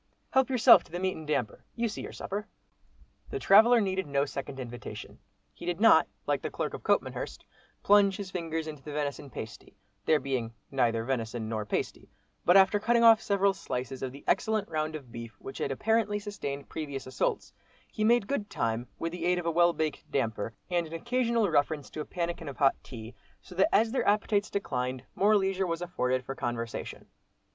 [0.31, 2.47] Help yourself to the meat and damper, you see your supper."
[3.29, 5.19] The traveller needed no second invitation;
[5.53, 7.45] he did not, like the clerk of Copmanhurst,
[7.83, 12.09] plunge his fingers into the venison pasty, there being neither venison nor pasty,
[12.45, 16.17] but after cutting off several slices of the excellent round of beef which had apparently
[16.17, 17.53] sustained previous assaults,
[17.91, 21.47] he made good time, with the aid of a well baked "damper," and an occasional
[21.47, 25.67] reference to a pannikin of hot tea, so that as their appetites declined, more leisure
[25.67, 27.05] was afforded for conversation.